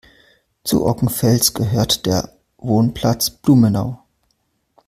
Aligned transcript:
Zu 0.63 0.87
Ockenfels 0.87 1.53
gehört 1.53 2.07
der 2.07 2.35
Wohnplatz 2.57 3.29
"Blumenau". 3.29 4.01